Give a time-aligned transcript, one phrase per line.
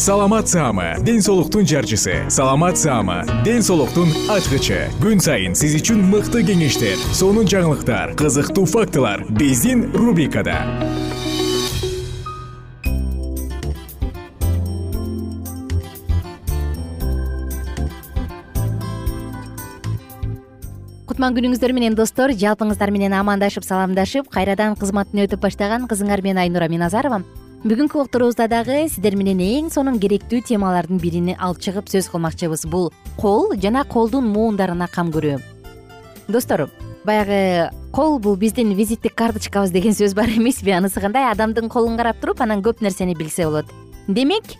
[0.00, 2.24] саламат саама ден соолуктун жарчысы.
[2.30, 4.88] Саламат саама ден соолуктун ачкычы.
[4.96, 10.56] Күн сайын сиз үчүн мыкты кеңештер сонун жаңылыктар кызыктуу фактылар биздин рубрикада.
[21.04, 26.72] Кутман күнүңүздөр менен достор жалпыңыздар менен амандашып саламдашып кайрадан кызматына өтүп баштаган кызыңар мен айнура
[26.72, 27.20] миназарова
[27.60, 32.62] бүгүнкү уктуруубузда дагы сиздер менен эң сонун керектүү темалардын бирини алып чыгып сөз кылмакчыбыз.
[32.72, 32.86] Бул
[33.20, 35.36] кол жана колдун моундарына кам көрүү.
[36.32, 36.70] Достор
[37.04, 41.28] баягы кол бул биздин визиттик карточкабыз деген сөз бар эмеспи анысы кандай?
[41.28, 43.68] Адамдын колун карап туруп анан көп нерсени билсе болот.
[44.08, 44.56] Демек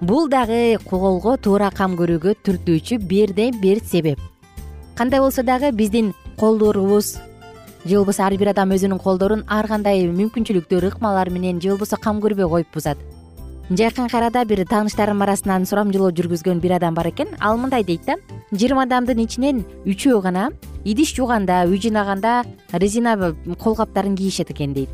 [0.00, 4.20] бул дагы колго туура кам көрүүгө түртүүчү бирден бир себеп.
[4.94, 7.16] Кандай болсо дагы биздин колдорубуз
[7.84, 12.20] же болбосо ар бир адам өзүнүн колдорун ар кандай мүмкүнчүлүктөр ыкмалар менен же болбосо кам
[12.20, 12.98] көрбөй коюп бузат
[13.70, 17.28] жакынкы арада бир тааныштарым арасынан сурамжылоо жүргүзгөн бир адам бар экен.
[17.40, 18.16] Ал мындай дейт да.
[18.52, 20.50] Жыйырма адамдын ичинен үчөө гана
[20.84, 23.16] идиш жууганда үй жыйнаганда резина
[23.58, 24.90] кол каптарын кийишет экен дейт.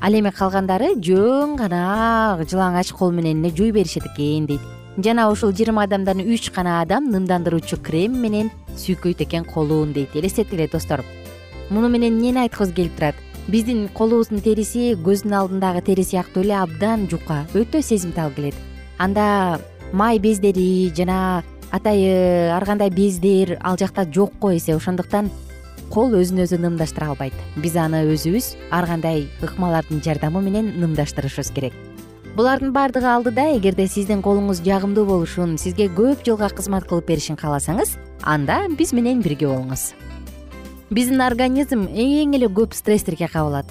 [0.00, 4.60] Ал эми калгандары жөн гана жылаңач кол менен эле жууй беришет экен дейт.
[4.96, 10.14] Жана ушул жыйырма адамдан үч гана адам нымдандыруучу крем менен сүйкөйт экен колун дейт.
[10.14, 11.02] Элестетели достор
[11.70, 13.14] муну менен эмнени айткыбыз келип турат?
[13.48, 18.54] Биздин колубуздун териси көздүн алдындагы тери сыяктуу эле абдан жука өтө сезимтал келет.
[18.98, 19.60] Анда
[19.92, 24.76] май бездери жана атайы ар кандай бездер ал жакта жок го эсе.
[24.76, 25.30] Ошондуктан
[25.90, 27.34] кол өзүн өзү нымдаштыра албайт.
[27.56, 31.74] Биз аны өзүбүз ар кандай ыкмалардын жардамы менен нымдаштырышыбыз керек.
[32.36, 37.98] Булардын баардыгы алдыда эгерде сиздин колуңуз жагымдуу болушун сизге көп жылга кызмат кылып беришин кааласаңыз
[38.22, 39.90] анда биз менен бирге болуңуз
[40.92, 43.70] биздин организм эң эле көп стресстерге кабылат.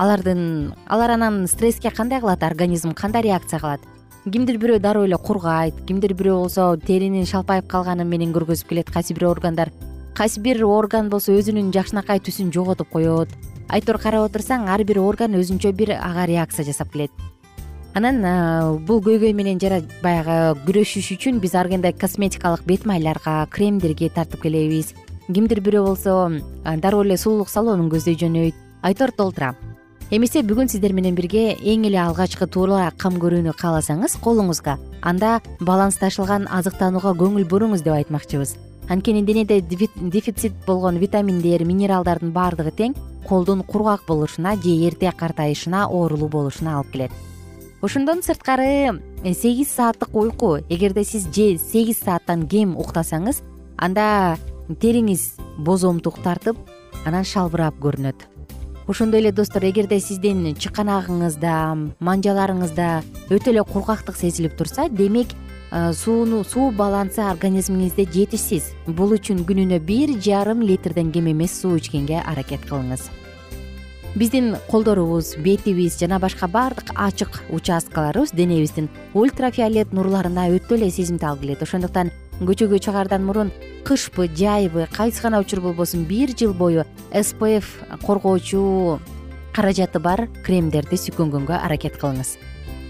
[0.00, 2.42] Алардын алар анан стресске кандай кылат?
[2.42, 3.80] Организм кандай реакция кылат?
[4.24, 9.12] Кимдир бирөө дароо эле кургайт кимдир бирөө болсо теринин шалпайып калганы менен көргөзүп келет кайсы
[9.12, 9.68] бир органдар.
[10.16, 13.28] Кайсы бир орган болсо өзүнүн жакшынакай түсүн жоготуп коет.
[13.68, 17.10] Айтор карап отурсаң ар бир орган өзүнчө бир ага реакция жасап келет.
[17.92, 18.22] Анан
[18.86, 19.60] бул көйгөй менен
[20.02, 24.94] баягы күрөшүш үчүн биз ар кандай косметикалык бет майларга кремдерге тартып келебиз
[25.28, 26.14] кимдир бирөө болсо
[26.64, 28.54] дароо эле сулуулук салонун көздөй жөнөйт.
[28.82, 29.54] Айтор толтура.
[30.10, 36.48] Эмесе бүгүн сиздер менен бирге эң эле алгачкы туура кам көрүүнү кааласаңыз колуңузга анда балансташылган
[36.48, 38.56] азыктанууга көңүл буруңуз деп айтмакчыбыз.
[38.88, 42.96] Анткени денеде дефицит болгон витаминдер минералдардын баардыгы тең
[43.28, 47.10] колдун кургак болушуна же эрте картайышына оорулуу болушуна алып келет.
[47.82, 53.42] Ошондон сырткары э, сегиз сааттык уйку эгерде сиз же сегиз сааттан кем уктасаңыз
[53.76, 54.38] анда
[54.68, 56.58] териңиз бозомтук тартып
[57.06, 58.26] анан шалбырап көрүнөт.
[58.88, 61.52] Ошондой эле достор эгерде сиздин чыканагыңызда
[62.00, 62.88] манжаларыңызда
[63.28, 65.34] өтө эле кургактык сезилип турса демек
[65.70, 68.72] сууну суу балансы организмиңизде жетишсиз.
[68.86, 73.10] Бул үчүн күнүнө бир жарым литрден кем эмес суу ичкенге аракет кылыңыз.
[74.16, 81.62] Биздин колдорубуз бетибиз жана башка баардык ачык участкаларыбыз денебиздин ультрафиолет нурларына өтө эле сезимтал келет
[81.62, 83.50] ошондуктан көчөгө чыгаардан мурун
[83.84, 89.00] кышпы жайбы кайсы гана учур болбосун бир жыл бою спф коргоочу
[89.54, 92.36] каражаты бар кремдерди сүйкөнгөнгө аракет кылыңыз.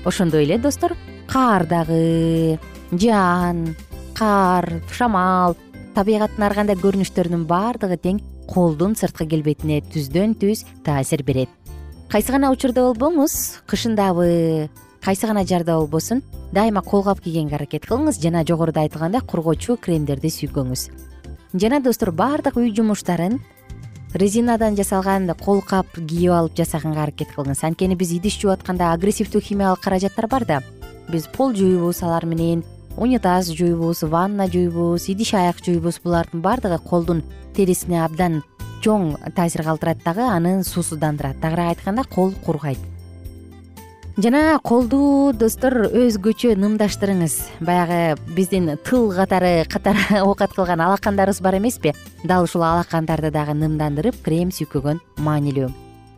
[0.04, 0.96] Ошондой эле достор
[1.26, 2.58] каар дагы
[2.92, 3.76] жаан
[4.14, 5.56] кар шамал
[5.94, 11.48] табигаттын ар кандай көрүнүштөрүнүн баардыгы тең колдун сырткы келбетине түздөн түз таасир берет.
[12.08, 14.68] Кайсы гана учурда болбоңуз кышындабы
[15.04, 16.22] кайсы гана жарда болбосун
[16.52, 20.88] дайыма кол кап кийгенге аракет кылыңыз жана жогоруда айтылгандай коргоочу кремдерди сүйкөңүз
[21.54, 23.38] жана достор баардык үй жумуштарын
[24.14, 27.64] резинадан жасалган кол кап кийип алып жасаганга аракет кылыңыз.
[27.64, 30.62] Анткени биз идиш жууп атканда агрессивдүү химиялык каражаттар бар да.
[31.08, 32.64] Биз пол жууйбуз алар менен
[32.96, 37.22] унитаз жууйбуз ванна жууйбуз идиш аяк жууйбуз булардын баардыгы колдун
[37.54, 38.42] терисине абдан
[38.82, 41.40] чоң таасир калтырат дагы аны суусуздандырат.
[41.40, 42.78] Тагыраак айтканда кол кургайт
[44.18, 47.34] жана колду достор өзгөчө нымдаштырыңыз.
[47.62, 51.94] Баягы биздин тыл катары катары оокат кылган алакандарыбыз бар эмеспи?
[52.24, 55.70] Дал ушул алакандарды дагы нымдандырып крем сүйкөгөн маанилүү.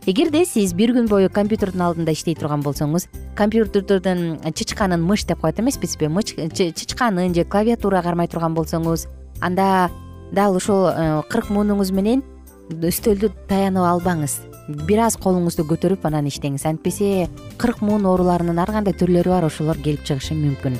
[0.09, 3.05] Эгерде сиз бир күн бою компьютердин алдында иштей турган болсоңуз
[3.37, 6.09] компьютердин чычканын мыш деп коет эмеспизби?
[6.09, 9.05] Чычканын же клавиатура кармай турган болсоңуз
[9.41, 9.91] анда
[10.31, 12.23] дал ушул э, кырк муунуңуз менен
[12.71, 14.39] үстөлдү таянып албаңыз.
[14.87, 16.65] Бир аз колуңузду көтөрүп анан иштеңиз.
[16.69, 17.27] Антпесе
[17.59, 20.77] кырк муун ооруларынын ар кандай түрлөрү бар ошолор келип чыгышы мүмкүн.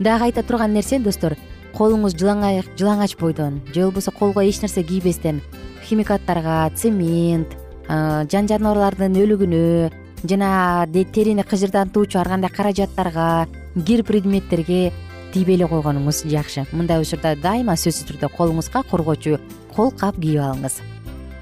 [0.00, 1.36] Дагы айта турган нерсе достор
[1.74, 3.60] колуңуз жылаңач бойдон.
[3.74, 5.40] Же болбосо колго эч нерсе кийбестен.
[5.84, 7.54] Химикаттарга цемент
[7.88, 9.90] жан жаныбарлардын өлүгүнө
[10.24, 13.46] жана терини кыжырдантуучу ар кандай каражаттарга
[13.86, 14.92] кир предметтерге
[15.34, 16.64] тийбей эле койгонуңуз жакшы.
[16.72, 19.38] Мындай учурда дайыма сөзсүз түрдө колуңузга коргоочу
[19.74, 20.80] кол кап кийип алыңыз.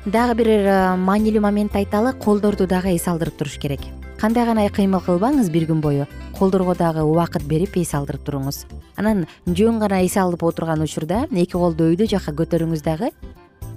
[0.06, 3.81] Дагы бир э, маанилүү моментти айталы колдорду дагы эс алдырып туруш керек.
[4.19, 6.06] Кандай гана кыймыл кылбаңыз бир күн бою
[6.38, 8.64] колдорго дагы убакыт берип эс алдырып туруңуз.
[8.96, 13.11] Анан жөн гана эс алып отурган учурда эки колду өйдө жакка көтөрүңүз дагы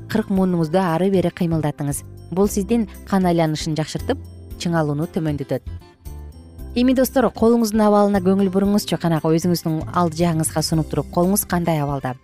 [0.10, 2.04] кырк муунуңузду ары бери кыймылдатыңыз.
[2.32, 4.18] Бул сиздин кан айланышын жакшыртып
[4.60, 5.68] чыңалууну төмөндөтөт
[6.76, 12.16] эми достор колуңуздун абалына көңүл буруңузчу канагы өзүңүздүн алды жагыңызга сунуп туруп колуңуз кандай абалда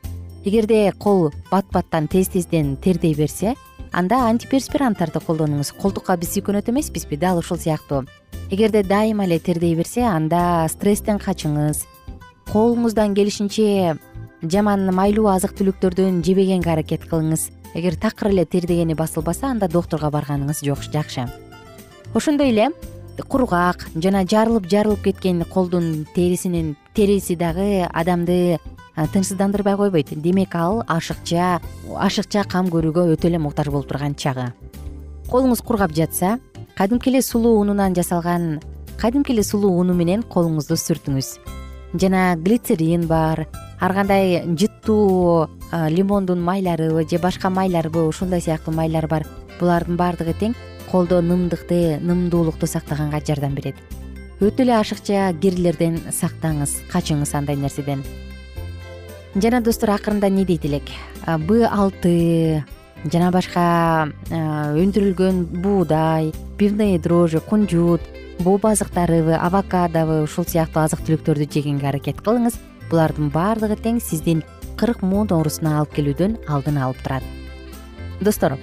[0.43, 3.55] эгерде кол бат баттан тез тезден тердей берсе
[3.91, 8.05] анда антиперспиранттарды колдонуңуз колтукка биз сүйкөнөт эмеспизби дал ушул сыяктуу.
[8.49, 11.85] Эгерде дайыма эле тердей берсе анда стресстен качыңыз.
[12.51, 13.97] Колуңуздан келишинче
[14.41, 17.49] жаман майлуу азык түлүктөрдөн жебегенге аракет кылыңыз.
[17.75, 21.27] Эгер такыр эле тердегени басылбаса анда доктурга барганыңыз жакшы.
[22.13, 22.71] Ошондой эле
[23.29, 28.59] кургак жана жарылып жарылып кеткен колдун терисинин териси дагы адамды
[28.95, 30.09] тынчсыздандырбай койбойт.
[30.21, 31.61] Демек ал ашыкча
[31.95, 34.51] ашыкча кам көрүүгө өтө эле муктаж болуп турган чагы.
[35.31, 36.39] Колуңуз кургап жатса
[36.75, 38.59] кадимки эле сулуу унунан жасалган
[38.99, 41.37] кадимки эле сулуу уну менен колуңузду сүртүңүз.
[41.93, 43.47] Жана глицерин бар
[43.79, 45.47] ар кандай жыттуу
[45.89, 49.25] лимондун майларыбы же башка майларбы ушундай сыяктуу майлар бар.
[49.59, 50.55] Булардын баардыгы тең
[50.91, 53.75] колдо нымдыкты нымдуулукту сактаганга жардам берет.
[54.41, 58.03] Өтө эле ашыкча кирлерден сактаңыз качыңыз андай нерседен
[59.35, 60.89] жана достор акырында эмне дейт элек
[61.47, 62.63] б алты
[63.05, 68.01] жана башка өндүрүлгөн буудай пивные дрожжи кунжут
[68.41, 72.57] буба азыктарыбы авокадобу ушул сыяктуу азык түлүктөрдү жегенге аракет кылыңыз.
[72.89, 74.41] Булардын баардыгы тең сиздин
[74.79, 77.23] кырк муун оорусуна алып келүүдөн алдын алып турат.
[78.19, 78.57] Достор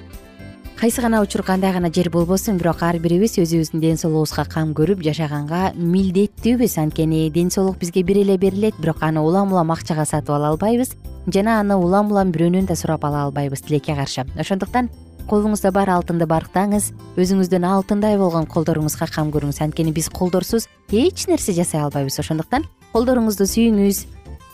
[0.79, 5.03] кайсы гана учур кандай гана жер болбосун бирок ар бирибиз өзүбүздүн ден соолугубузга кам көрүп
[5.03, 6.77] жашаганга милдеттүүбүз.
[6.79, 10.95] Анткени ден соолук бизге бир эле берилет бирок аны улам улам акчага сатып ала албайбыз
[11.27, 14.23] жана аны улам улам бирөөнөн да сурап ала албайбыз тилекке каршы.
[14.39, 14.89] Ошондуктан
[15.27, 19.59] колуңузда бар алтынды барктаңыз өзүңүздүн алтындай болгон колдоруңузга кам көрүңүз.
[19.59, 22.21] Анткени биз колдорсуз эч нерсе жасай албайбыз.
[22.23, 24.05] Ошондуктан колдоруңузду сүйүңүз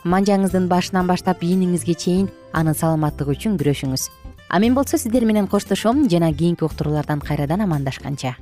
[0.09, 4.24] манжаңыздын башынан баштап ийниңизге чейин анын саламаттыгы үчүн күрөшүңүз
[4.55, 8.37] а мен болсо сиздер менен коштошом жана кийинки уктуруулардан кайрадан амандашканча.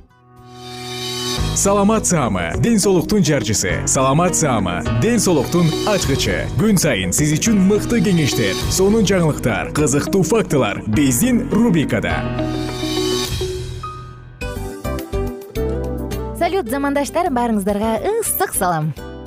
[1.55, 3.87] Саламат саама ден соолуктун жарчысы.
[3.87, 6.45] Саламат саама ден соолуктун ачкычы.
[6.59, 12.21] Күн сайын сиз үчүн мыкты кеңештер сонун жаңылыктар кызыктуу фактылар биздин рубрикада.
[16.37, 18.93] Салют замандаштар баарыңыздарга ысык салам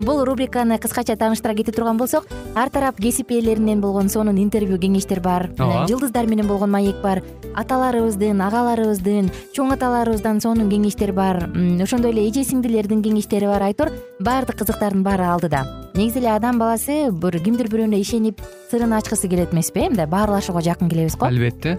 [0.00, 5.20] бул рубриканы кыскача тааныштыра кете турган болсок ар тарап кесип ээлеринен болгон сонун интервью кеңештер
[5.20, 5.50] бар.
[5.58, 5.86] Ооба.
[5.88, 7.22] жылдыздар менен болгон маек бар.
[7.54, 11.48] Аталарыбыздын агаларыбыздын чоң аталарыбыздан сонун кеңештер бар.
[11.82, 13.62] Ошондой эле эже сиңдилердин кеңештери бар.
[13.62, 15.64] Айтор баардык кызыктардын баары алдыда.
[15.94, 20.62] Негизи эле адам баласы бир кимдир бирөөнө ишенип сырын ачкысы келет эмеспи э мындай баарлашууга
[20.62, 21.26] жакын келебиз го.
[21.26, 21.78] Албетте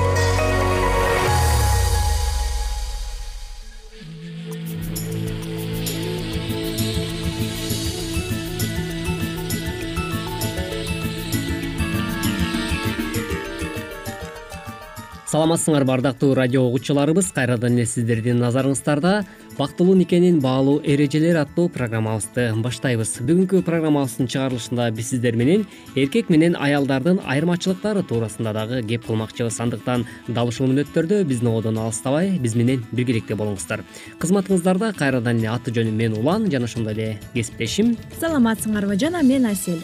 [15.41, 17.31] саламатсыңарбы ардактуу радио угуучуларыбыз.
[17.33, 19.23] Кайрадан эле сиздердин назарыңыздарда
[19.57, 23.15] бактылуу никенин баалуу эрежелери аттуу программабызды баштайбыз.
[23.25, 29.57] Бүгүнкү программабыздын чыгарылышында биз сиздер менен эркек менен аялдардын айырмачылыктары туурасында дагы кеп кылмакчыбыз.
[29.65, 33.81] Андыктан дал ушул мүнөттөрдө биздин ободон алыстабай биз менен биргеликте болуңуздар.
[34.21, 37.97] Кызматыңыздарда кайрадан эле аты жөнүм мен улан жана ошондой эле кесиптешим.
[38.21, 39.81] Саламатсыңарбы жана мен асель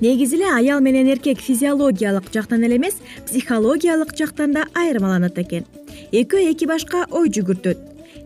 [0.00, 5.64] негизи эле аял менен эркек физиологиялык жактан эле эмес психологиялык жактан да айырмаланат экен.
[6.12, 7.78] Экөө эки башка ой жүгүртөт.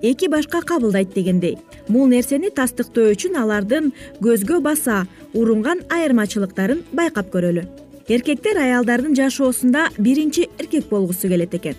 [0.02, 1.58] Эки башка кабылдайт дегендей.
[1.88, 7.66] Бул нерсени тастыктоо үчүн алардын көзгө баса урунган айырмачылыктарын байкап көрөлү.
[8.08, 11.74] Эркектер аялдардын жашоосунда биринчи эркек болгусу келет экен.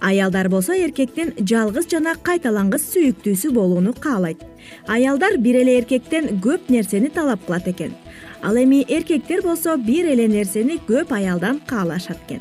[0.00, 4.38] Аялдар болсо эркектин жалгыз жана кайталангыс сүйүктүүсү болууну каалайт.
[4.86, 7.92] Аялдар бир эле эркектен көп нерсени талап кылат экен
[8.42, 12.40] ал эми эркектер болсо бир эле нерсени көп аялдан каалашат экен.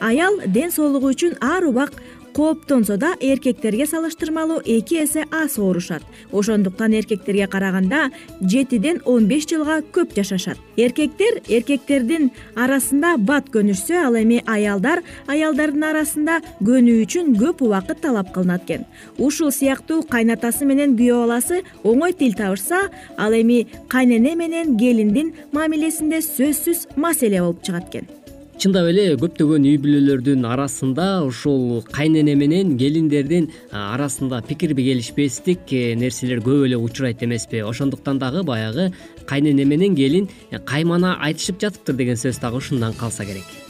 [0.00, 1.92] Аял ден соолугу үчүн ар убак
[2.34, 6.02] кооптонсо да эркектерге салыштырмалуу эки эсе аз оорушат.
[6.32, 8.10] Ошондуктан эркектерге караганда
[8.40, 10.58] жетиден он беш жылга көп жашашат.
[10.76, 18.32] Эркектер эркектердин арасында бат көнүшсө ал эми аялдар аялдардын арасында көнүү үчүн көп убакыт талап
[18.34, 18.86] кылынат экен.
[19.18, 26.22] Ушул сыяктуу кайнатасы менен күйөө баласы оңой тил табышса ал эми кайнене менен келиндин мамилесинде
[26.24, 28.19] сөзсүз маселе болуп чыгат экен
[28.60, 36.42] чындап эле көптөгөн үй бүлөлөрдүн арасында ушул кайнене менен келиндердин арасында пикирби келишпестик э, нерселер
[36.44, 37.64] көп эле учурайт эмеспи.
[37.64, 38.90] Ошондуктан дагы баягы
[39.24, 43.69] кайнене менен келин э, каймана айтышып жатыптыр деген сөз дагы ушундан калса керек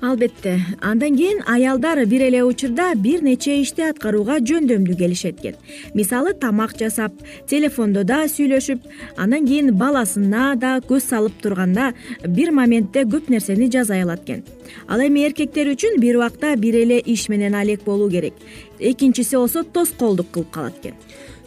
[0.00, 0.60] албетте.
[0.80, 5.54] Андан кийин аялдар бир эле учурда бир нече ишти аткарууга жөндөмдүү келишет экен
[5.94, 7.12] мисалы тамак жасап
[7.48, 8.80] телефондо да сүйлөшүп
[9.16, 11.92] андан кийин баласына да көз салып турганда
[12.26, 14.44] бир моментте көп нерсени жасай алат экен
[14.88, 18.34] ал эми эркектер үчүн бир убакта бир эле иш менен алек болуу керек.
[18.78, 20.94] Экинчиси болсо тоскоолдук кылып калат экен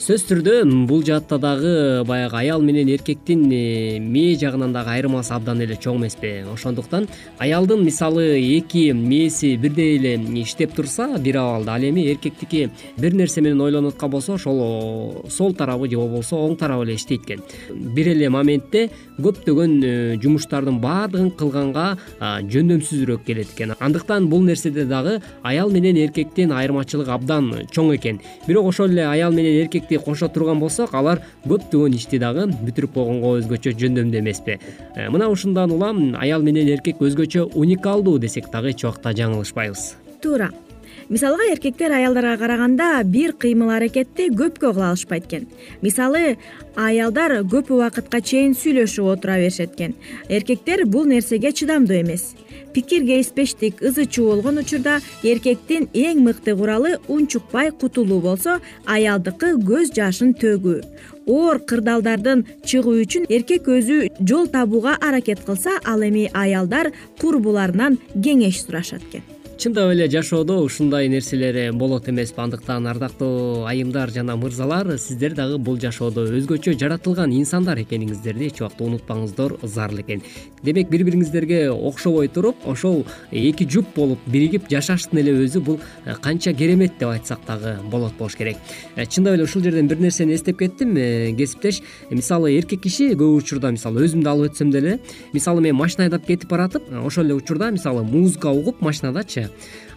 [0.04, 5.62] сөзсүз түрдө бул жаатта дагы баягы аял менен эркектин э, мээ жагынан дагы айырмасы абдан
[5.64, 6.44] эле чоң эмеспи.
[6.52, 7.08] Ошондуктан
[7.40, 11.76] аялдын мисалы эки мээси бирдей эле иштеп турса бир абалда.
[11.76, 16.58] Ал эми эркектики бир нерсе менен ойлонуп аткан болсо ошол сол тарабы же болбосо оң
[16.60, 17.40] тарабы эле иштейт экен.
[17.72, 18.90] Бир эле моментте
[19.22, 23.78] көптөгөн э, жумуштардын баардыгын кылганга жөндөмсүзүрөөк келет экен.
[23.80, 28.20] Андыктан бул нерседе дагы аял менен эркектин айырмачылыгы абдан чоң экен.
[28.50, 33.36] Бирок ошол эле аял менен эркекти кошо турган болсок алар көптөгөн ишти дагы бүтүрүп койгонго
[33.40, 38.84] өзгөчө жөндөмдүү эмеспи э, мына ушундан улам аял менен эркек өзгөчө уникалдуу десек дагы эч
[38.84, 39.94] убакта жаңылышпайбыз.
[40.24, 40.52] Туура
[41.10, 45.48] мисалга эркектер аялдарга караганда бир кыймыл аракетти көпкө кыла алышпайт экен.
[45.82, 46.38] Мисалы
[46.76, 49.96] аялдар көп убакытка чейин сүйлөшүп отура беришет экен.
[50.30, 52.36] Эркектер бул нерсеге чыдамдуу эмес.
[52.74, 59.94] Пикир келишпештик ызы чуу болгон учурда эркектин эң мыкты куралы унчукпай кутулуу болсо аялдыкы көз
[59.94, 60.82] жашын төгүү.
[61.28, 66.92] Оор кырдаалдардан чыгуу үчүн эркек өзү жол табууга аракет кылса ал эми аялдар
[67.22, 74.36] курбуларынан кеңеш сурашат экен чындап эле жашоодо ушундай нерселер болот эмеспи андыктан ардактуу айымдар жана
[74.36, 80.24] мырзалар сиздер дагы бул жашоодо өзгөчө жаратылган инсандар экениңиздерди эч убакта унутпаңыздар зарыл экен.
[80.64, 86.16] Демек бири бириңиздерге окшобой туруп ошол эки жуп болуп биригип жашаштын эле өзү бул э,
[86.22, 88.58] канча керемет деп айтсак дагы болот болуш керек.
[88.98, 91.80] Э, чындап эле ушул жерден бир нерсени эстеп кеттим э, кесиптеш.
[92.10, 95.00] Мисалы эркек киши көп учурда мисалы өзүмдү алып өтсөм деле
[95.32, 99.53] мисалы мен машина айдап кетип баратып ошол эле учурда мисалы музыка угуп машинадачы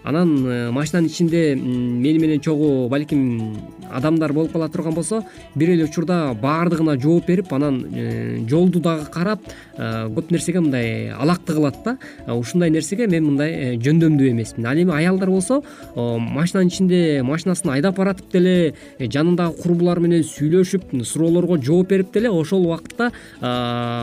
[0.07, 3.57] анан э, машинанын ичинде мени менен чогуу балким
[3.91, 9.11] адамдар болуп кала турган болсо бир эле учурда баардыгына жооп берип анан э, жолду дагы
[9.11, 9.41] карап
[9.77, 11.99] э, көп нерсеге мындай алакты кылат да.
[12.27, 15.63] Ушундай нерсеге мен мындай жөндөмдүү эмесмин ал эми аялдар болсо
[15.97, 22.69] машинанын ичинде машинасын айдап баратып деле жанындагы курбулары менен сүйлөшүп суроолорго жооп берип деле ошол
[22.69, 23.11] убакытта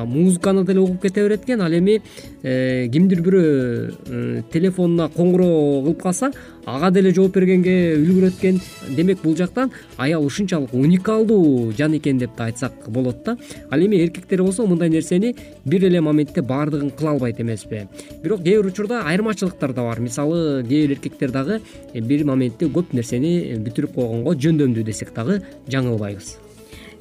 [0.06, 1.62] музыканы деле угуп кете берет экен.
[1.62, 2.02] Ал эми
[2.44, 6.32] кимдир бирөө телефонуна коңгуроо кылып калса
[6.66, 8.60] ага деле жооп бергенге үлгүрөт экен
[8.96, 13.38] демек бул жактан аял ушунчалык уникалдуу жан экен деп да айтсак болот да.
[13.72, 15.36] Ал эми эркектер болсо мындай нерсени
[15.66, 17.88] бир эле моментте баардыгын кыла албайт эмеспи.
[18.24, 20.00] Бирок кээ бир учурда айырмачылыктар да бар.
[20.00, 21.62] Мисалы кээ бир эркектер дагы
[21.94, 26.43] бир моментте көп нерсени бүтүрүп койгонго жөндөмдүү десек дагы жаңылбайбыз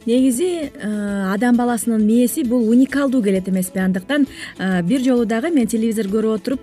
[0.07, 3.79] негизи э, адам баласынын мээси бул уникалдуу келет эмеспи.
[3.79, 4.27] Андыктан
[4.59, 6.61] э, бир жолу дагы мен телевизор көрүп отуруп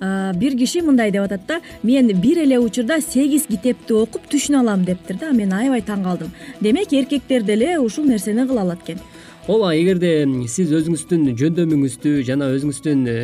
[0.00, 4.60] э, бир киши мындай деп атат да мен бир эле учурда сегиз китепти окуп түшүнө
[4.60, 6.30] алам дептир да мен аябай таң калдым.
[6.60, 8.98] Демек эркектер деле ушул нерсени кыла алат экен
[9.50, 13.14] ооба эгерде сиз өзүңүздүн жөндөмүңүздү жана өзүңүздүн э,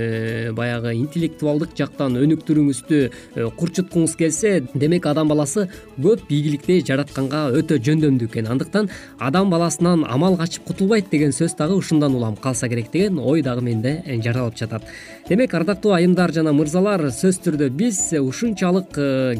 [0.50, 8.30] баягы интеллектуалдык жактан өнүктүрүүңүздү э, курчуткуңуз келсе демек адам баласы көп ийгиликти жаратканга өтө жөндөмдүү
[8.32, 8.48] экен.
[8.50, 8.90] Андыктан
[9.22, 13.62] адам баласынан амал качып кутулбайт деген сөз дагы ушундан улам калса керек деген ой дагы
[13.62, 14.90] менде э, жаралып жатат.
[15.28, 18.90] Демек ардактуу айымдар жана мырзалар сөзсүз түрдө биз ушунчалык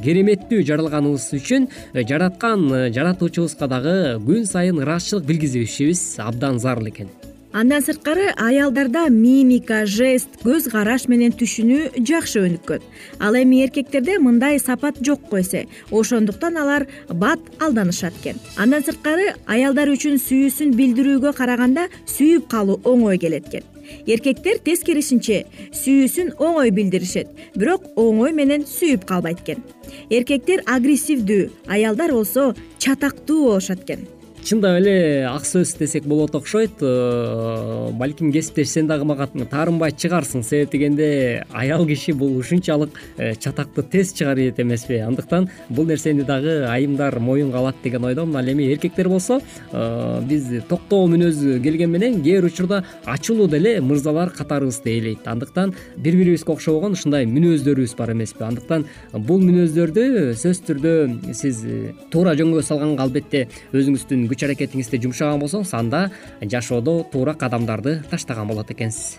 [0.04, 1.66] кереметтүү жаралганыбыз үчүн
[2.06, 7.08] жараткан жаратуучубузга дагы күн сайын ыраазычылык билгизишибиз абдан экен.
[7.52, 12.82] Андан сырткары аялдарда мимика жест көз караш менен түшүнүү жакшы өнүккөн.
[13.24, 15.64] Ал эми эркектерде мындай сапат жокко эсе.
[15.90, 18.36] Ошондуктан алар бат алданышат экен.
[18.56, 23.64] Андан сырткары аялдар үчүн сүйүүсүн билдирүүгө караганда сүйүп калуу оңой келет экен.
[24.04, 29.64] Эркектер тескерисинче сүйүүсүн оңой билдиришет бирок оңой менен сүйүп калбайт экен.
[30.10, 34.04] Эркектер агрессивдүү аялдар болсо чатактуу болушат экен
[34.44, 40.42] чындап эле ак сөз десек болот окшойт э, балким кесиптеш сен дагы мага таарынбай чыгарсың.
[40.42, 45.00] Себеп дегенде аял киши бул ушунчалык э, чатакты тез чыгарып ийет эмеспи.
[45.02, 49.40] Андыктан бул нерсени дагы айымдар моюнга алат деген ойдомун ал эми эркектер болсо
[49.72, 55.74] э, биз токтоо мүнөз келген менен кээ бир учурда ачуулуу деле мырзалар катарыбызды ээлейт андыктан
[55.96, 58.44] бири бирибизге окшобогон ушундай мүнөздөрүбүз бар эмеспи.
[58.44, 60.94] Андыктан бул мүнөздөрдү сөзсүз түрдө
[61.34, 61.64] сиз
[62.12, 66.08] туура жөнгө салганга албетте өзүңүздүн күч аракетиңизди жумшаган болсоңуз анда
[66.42, 69.18] жашоодо туура кадамдарды таштаган болот экенсиз.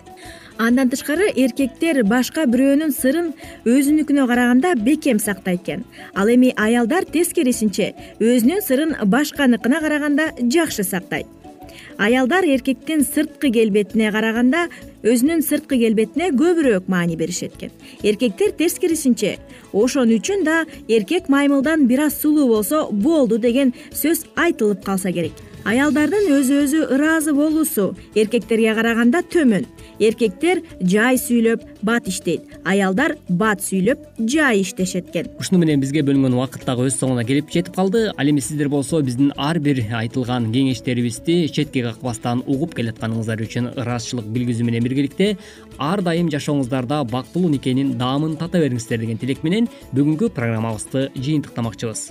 [0.60, 3.32] Андан тышкары эркектер башка бирөөнүн сырын
[3.64, 5.84] өзүнүкүнө караганда бекем сактайт экен.
[6.14, 11.39] Ал эми аялдар тескерисинче өзүнүн сырын башканыкына караганда жакшы сактайт
[12.00, 14.62] аялдар эркектин сырткы келбетине караганда
[15.04, 19.34] өзүнүн сырткы келбетине көбүрөөк маани беришет экен эркектер тескерисинче
[19.72, 25.36] ошон үчүн да эркек маймылдан бир аз сулуу болсо болду деген сөз айтылып калса керек
[25.64, 27.94] аялдардын өзү өзү ыраазы болуусу.
[28.14, 29.66] Эркектерге караганда төмөн.
[30.00, 32.46] Эркектер жай сүйлөп бат иштейт.
[32.64, 37.50] Аялдар бат сүйлөп жай иштешет экен ушуну менен бизге бөлүнгөн убакыт дагы өз соңуна келип
[37.52, 38.10] жетип калды.
[38.16, 44.30] Ал эми сиздер болсо биздин ар бир айтылган кеңештерибизди четке какпастан угуп келатканыңыздар үчүн ыраазычылык
[44.32, 45.36] билгизүү менен биргеликте
[45.78, 52.10] ар дайым жашооңуздарда бактылуу никенин даамын тата бериңиздер деген тилек менен бүгүнкү программабызды жыйынтыктамакчыбыз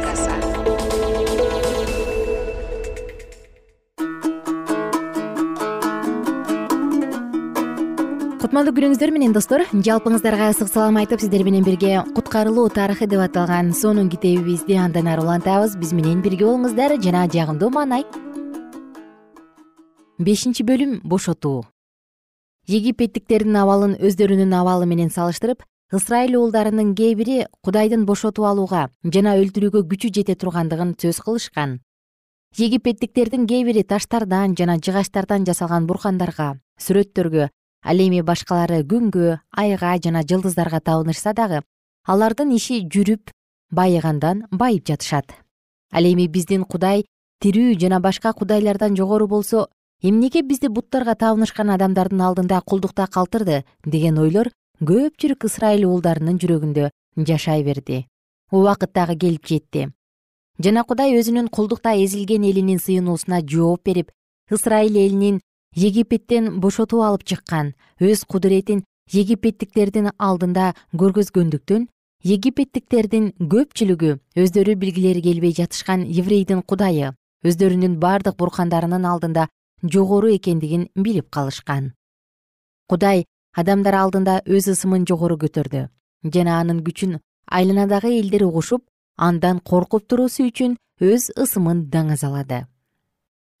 [8.51, 9.61] кутмандуу күнүңүздөр менен достор.
[9.71, 15.21] Жалпыңыздарга ысык салам айтып сиздер менен бирге куткарылуу тарыхы деп аталган сонун китебибизди андан ары
[15.23, 15.77] улантабыз.
[15.79, 16.97] Биз менен бирге болуңуздар.
[16.99, 18.03] Жана жагымдуу маанай.
[20.19, 21.61] Бешинчи бөлүм бошотуу.
[22.67, 25.63] Египеттиктердин абалын өздөрүнүн абалы менен салыштырып
[25.95, 31.79] ысрайыл уулдарынын кээ бири кудайдын бошотуп алууга жана өлтүрүүгө күчү жете тургандыгын сөз кылышкан.
[32.59, 37.47] Египеттиктердин кээ бири таштардан жана жыгачтардан жасалган буркандарга сүрөттөргө
[37.83, 41.61] ал эми башкалары күнгө айга жана жылдыздарга табынышса дагы
[42.05, 43.31] алардын иши жүрүп
[43.71, 45.33] байыгандан байып жатышат.
[45.91, 47.05] Ал эми биздин кудай
[47.41, 49.67] тирүү жана башка кудайлардан жогору болсо
[50.01, 56.89] эмнеге бизди буттарга табынышкан адамдардын алдында кулдукта калтырды деген ойлор көпчүлүк ысрайыл уулдарынын жүрөгүндө
[57.27, 58.05] жашай берди.
[58.51, 59.89] Убакыт дагы келип жетти.
[60.59, 64.11] Жана кудай өзүнүн кулдукта эзилген элинин сыйынуусуна жооп берип
[64.51, 65.39] ысрайыл элинин
[65.75, 71.87] египеттен бошотуп алып чыккан өз кудуретин египеттиктердин алдында көргөзгөндүктөн
[72.23, 74.11] египеттиктердин көпчүлүгү
[74.43, 77.13] өздөрү билгилери келбей жатышкан еврейдин кудайы
[77.47, 79.47] өздөрүнүн бардык буркандарынын алдында
[79.83, 81.93] жогору экендигин билип калышкан.
[82.87, 85.87] Кудай адамдар алдында өз ысымын жогору көтөрдү
[86.35, 88.83] жана анын күчүн айланадагы элдер угушуп
[89.17, 92.65] андан коркуп туруусу үчүн өз ысымын даңазалады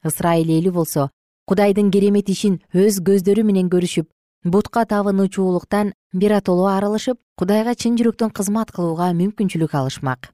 [0.05, 1.09] ысрайыл эли болсо
[1.51, 4.05] кудайдын керемет ишин өз көздөрү менен көрүшүп
[4.53, 10.29] бутка табынуучулуктан биротоло арылышып кудайга чын жүрөктөн кызмат кылууга мүмкүнчүлүк алышмак.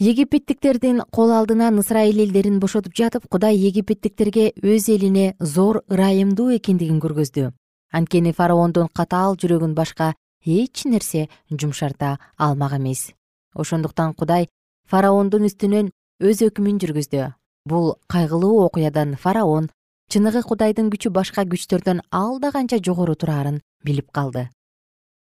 [0.00, 7.52] Египеттиктердин кол алдынан ысрайыл элдерин бошотуп жатып кудай египеттиктерге өз элине зор ырайымдуу экендигин көргөздү.
[7.92, 10.14] Анткени фараондун катаал жүрөгүн башка
[10.46, 13.12] эч нерсе жумшарта алмак эмес.
[13.54, 14.48] Ошондуктан кудай
[14.88, 15.92] фараондун үстүнөн
[16.24, 17.28] өз өкүмүн жүргүздү
[17.68, 19.68] бул кайгылуу окуядан фараон
[20.12, 24.50] чыныгы кудайдын күчү башка күчтөрдөн алда канча жогору тураарын билип калды.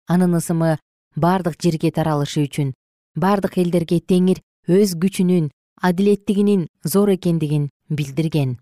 [0.08, 0.78] Анын ысымы
[1.24, 2.70] бардык жерге таралышы үчүн
[3.12, 5.50] бардык элдерге теңир өз күчүнүн
[5.88, 8.54] адилеттигинин зор экендигин билдирген.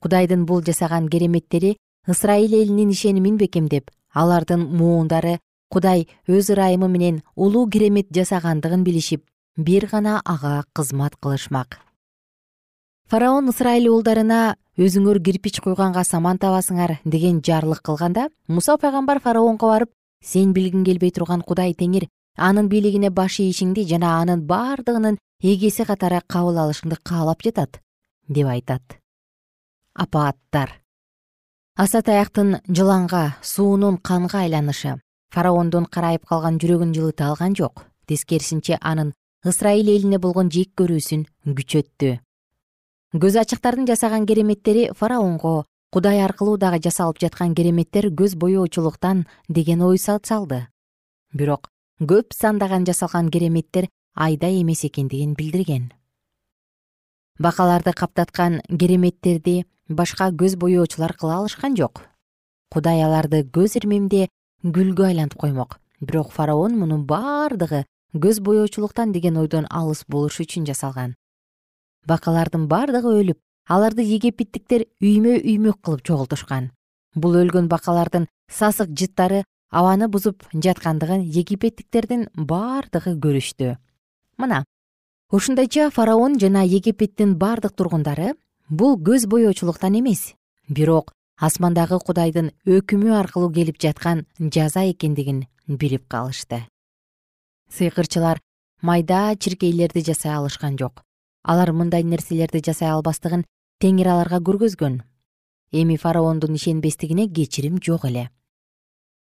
[0.00, 1.74] Кудайдын бул жасаган кереметтери
[2.08, 9.90] ысрайыл элинин ишенимин бекемдеп алардын муундары кудай өз ырайымы менен улуу керемет жасагандыгын билишип бир
[9.92, 11.82] гана ага кызмат кылышмак
[13.08, 19.90] фараон ысрайыл уулдарына өзүңөр кирпич куйганга саман табасыңар деген жарлык кылганда муса пайгамбар фараонго барып
[20.20, 22.04] сен билгиң келбей турган кудай теңир
[22.36, 27.80] анын бийлигине баш ийишиңди жана анын бардыгынын эгеси катары кабыл алышыңды каалап жатат
[28.28, 28.98] деп айтат.
[29.94, 30.76] Апааттар.
[31.76, 34.98] Аса таяктын жыланга суунун канга айланышы.
[35.32, 37.86] Фараондун карайып калган жүрөгүн жылыта алган жок.
[38.06, 42.18] Тескерисинче анын ысрайыл элине болгон жек көрүүсүн күчөттү
[43.16, 49.96] көз ачыктардын жасаган кереметтери фараонго кудай аркылуу дагы жасалып жаткан кереметтер көз боечулуктан деген ой
[49.96, 50.66] салды.
[51.32, 51.70] Бирок
[52.02, 55.92] көп сандаган жасалган кереметтер айда эмес экендигин билдирген.
[57.38, 62.02] Бакаларды каптаткан кереметтерди башка көз боечулар кыла алышкан жок.
[62.70, 64.28] Кудай аларды көз ирмемде
[64.62, 65.80] гүлгө айлантып коймок.
[66.00, 71.16] Бирок фараон мунун бардыгы көз боечулуктан деген ойдон алыс болуш үчүн жасалган
[72.06, 76.70] бакалардын бардыгы өлүп аларды египеттиктер үймө үймөк кылып жоголтушкан
[77.14, 83.76] бул өлгөн бакалардын сасык жыттары абаны бузуп жаткандыгын египеттиктердин бардыгы көрүштү.
[84.38, 84.64] Мына
[85.32, 88.34] ушундайча фараон жана египеттин бардык тургундары
[88.68, 90.34] бул көз боечулуктан эмес.
[90.68, 96.64] Бирок асмандагы кудайдын өкүмү аркылуу келип жаткан жаза экендигин билип калышты.
[97.72, 98.40] Сыйкырчылар
[98.80, 101.02] майда чиркейлерди жасай алышкан жок
[101.42, 103.44] алар мындай нерселерди жасай албастыгын
[103.82, 105.02] теңир аларга көргөзгөн.
[105.72, 108.30] Эми фараондун ишенбестигине кечирим жок эле.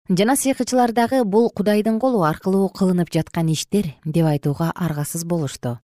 [0.08, 5.78] Жана сыйкычылар дагы бул кудайдын колу аркылуу кылынып жаткан иштер деп айтууга аргасыз болушту.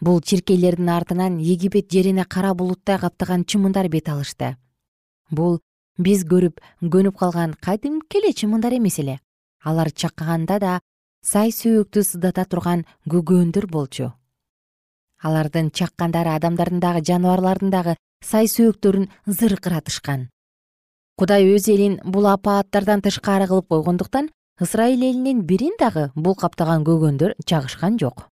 [0.00, 4.56] Бул чиркейлердин артынан египет жерине кара булуттай каптаган чымындар бет алышты.
[5.30, 5.60] Бул
[5.98, 9.20] биз көрүп көнүп калган кадимки эле чымындар эмес эле.
[9.62, 10.80] Алар чакканда да
[11.22, 14.14] сай сөөктү сыздата турган көгөндөр болчу
[15.22, 20.28] алардын чаккандары адамдардын дагы жаныбарлардын дагы сай сөөктөрүн зыркыратышкан.
[21.18, 27.34] Кудай өз элин бул апааттардан тышкары кылып койгондуктан ысрайыл элинин бирин дагы бул каптаган көгөндөр
[27.44, 28.28] чагышкан жок.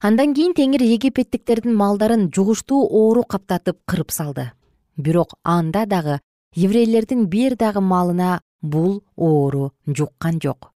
[0.00, 4.52] Андан кийин теңир египеттиктердин малдарын жугуштуу оору каптатып кырып салды.
[4.96, 6.20] Бирок анда дагы
[6.54, 10.70] еврейлердин бир дагы малына бул оору жуккан жок.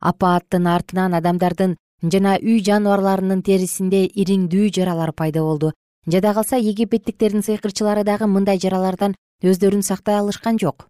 [0.00, 5.72] Апааттын артынан адамдардын жана үй жаныбарларынын терисинде ириңдүү жаралар пайда болду.
[6.06, 10.88] Жада калса египеттиктердин сыйкырчылары дагы мындай жаралардан өздөрүн сактай алышкан жок.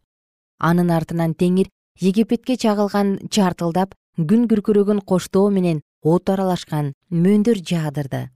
[0.59, 1.68] Анын артынан теңир
[2.01, 8.31] египетке чагылган чартылдап күн күркүрөгөн коштоо менен от аралашкан мөөндөр жаадырды.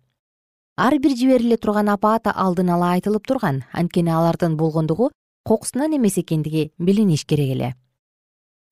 [0.76, 3.64] Ар бир жибериле турган апаат алдын ала айтылып турган.
[3.72, 5.10] Анткени алардын болгондугу
[5.44, 7.74] кокусунан эмес экендиги билиниш керек эле.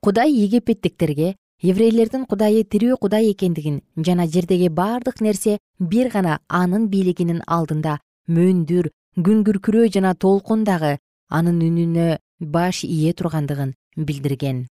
[0.03, 7.40] Кудай египеттиктерге еврейлердин кудайы тирүү кудай экендигин жана жердеги бардык нерсе бир гана анын бийлигинин
[7.57, 7.94] алдында
[8.29, 8.90] мөөндөр
[9.29, 10.98] күн күркүрөө жана толкун дагы
[11.38, 14.66] анын үнүнө баш ийе тургандыгын билдирген.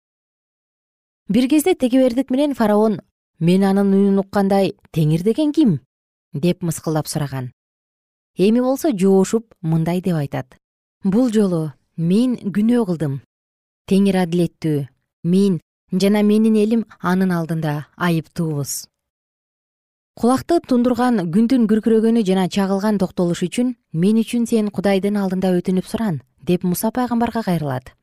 [1.29, 2.99] Бир кезде тегебердик менен фараон
[3.39, 5.79] мен анын үнүн уккандай теңир деген ким?
[6.33, 7.53] деп мыскылдап сураган.
[8.37, 10.57] Эми болсо жоошуп мындай деп айтат.
[11.05, 13.21] Бул жолу мен күнөө кылдым.
[13.87, 14.87] Теңир адилеттүү
[15.25, 15.61] мен
[15.93, 18.91] жана менин элим анын алдында айыптуубуз
[20.21, 23.71] кулакты тундурган күндүн күркүрөгөнү жана чагылган токтолуш үчүн
[24.03, 27.95] мен үчүн сен кудайдын алдында өтүнүп суран деп муса пайгамбарга кайрылат.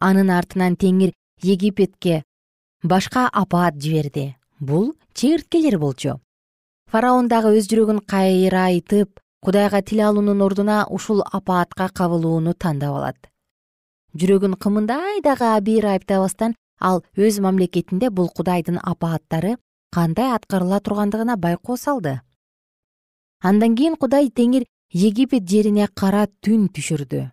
[0.00, 1.12] Анын артынан теңир
[1.42, 2.22] египетке
[2.82, 4.36] башка апаат жиберди.
[4.58, 6.16] Бул чегирткелер болчу.
[6.88, 13.18] Фараон дагы өз жүрөгүн кайрайтып кудайга тил алуунун ордуна ушул апаатка кабылууну тандап алат.
[14.16, 19.56] Жүрөгүн кымындай дагы абийир айыптабастан ал өз мамлекетинде бул кудайдын апааттары
[19.92, 22.20] кандай аткарыла тургандыгына байкоо салды.
[23.40, 27.30] Андан кийин кудай теңир египет жерине кара түн түшүрдү.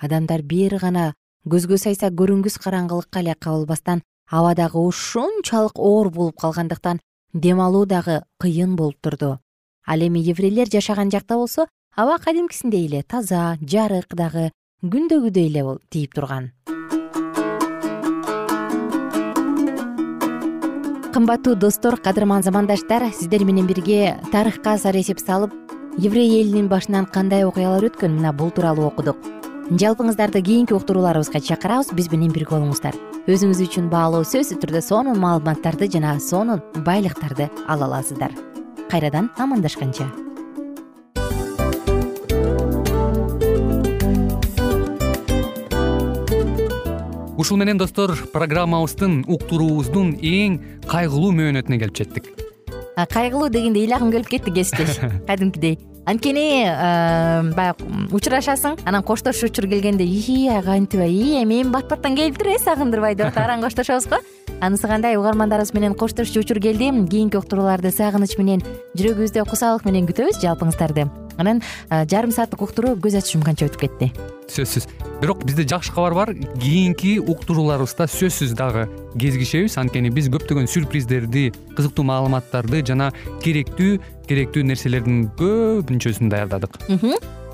[0.00, 1.12] Адамдар бир гана
[1.48, 7.00] көзгө сайса көрүнгүс караңгылыкка эле кабылбастан аба дагы ушунчалык оор болуп калгандыктан
[7.32, 9.38] дем алуу дагы кыйын болуп турду.
[9.86, 11.66] Ал эми еврейлер жашаган жакта болсо
[11.96, 14.50] аба кадимкисиндей эле таза жарык дагы
[14.82, 16.52] күндөгүдөй эле тийип турган
[21.12, 25.50] кымбаттуу достор кадырман замандаштар сиздер менен бирге тарыхка сар эсеп салып
[25.98, 29.18] еврей элинин башынан кандай окуялар өткөн мына бул тууралуу окудук.
[29.70, 32.94] Жалпыңыздарды кийинки уктурууларыбызга чакырабыз биз менен бирге болуңуздар.
[33.26, 38.30] Өзүңүз үчүн баалуу сөзсүз түрдө сонун маалыматтарды жана сонун байлыктарды ала аласыздар.
[38.90, 40.06] Кайрадан амандашканча
[47.40, 50.58] ушул менен достор программабыздын уктуруубуздун эң
[50.90, 52.26] кайгылуу мөөнөтүнө келип жеттик.
[53.14, 54.98] Кайгылуу дегенде ыйлагым келип кетти кесиптеш.
[55.28, 56.64] Кадимкидей анткени
[57.56, 63.14] баягы учурашасың анан коштошуу учур келгенде ии кантип ии эми бат баттан келиптир э сагындырбай
[63.14, 64.20] деп атып араң коштошобуз го
[64.60, 66.90] анысы кандай угармандарыбыз менен коштошчу учур келди.
[67.08, 68.62] Кийинки уктурууларды сагыныч менен
[68.94, 71.08] жүрөгүбүздө кусалык менен күтөбүз жалпыңыздарды.
[71.40, 74.10] Анан жарым сааттык уктуруу көз ачышым канча өтүп кетти.
[74.50, 74.88] Сөзсүз.
[75.22, 76.34] Бирок бизде жакшы кабар бар.
[76.60, 78.86] Кийинки уктурууларыбызда сөзсүз дагы
[79.16, 79.78] кезигишебиз.
[79.80, 83.12] Анткени биз көптөгөн сюрприздерди кызыктуу маалыматтарды жана
[83.44, 86.80] керектүү керектүү нерселердин көпүнчөсүн даярдадык.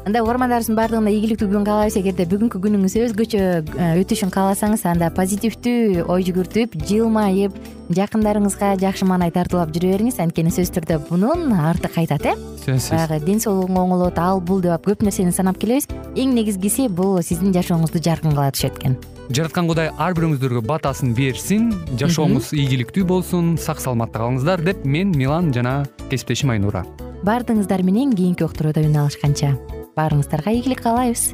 [0.07, 1.97] Анда угармандарыбыздын баардыгына ийгиликтүү күн каалайбыз.
[1.99, 7.57] Эгерде бүгүнкү күнүңүз өзгөчө э, өтүшүн кааласаңыз анда позитивдүү ой жүгүртүп жылмайып
[7.99, 12.37] жакындарыңызга жакшы маанай тартуулап жүрө бериңиз анткени сөзсүз түрдө мунун арты кайтат э?
[12.63, 12.95] Сөзсүз.
[12.95, 15.91] Баягы ден соолугуң оңолот ал бул деп көп нерсени санап келебиз.
[16.15, 19.01] Эң негизгиси бул сиздин жашооңузду жаркын кыла түшөт экен
[19.35, 25.53] жараткан кудай ар бирөөңүздөргө батасын берсин жашооңуз ийгиликтүү болсун сак саламатта калыңыздар деп мен милан
[25.55, 26.85] жана кесиптешим айнура.
[27.27, 29.57] Баардыгыңыздар менен кийинки уктурууда үн алышканча.
[29.99, 31.33] Баарыңыздарга ийгилик каалайбыз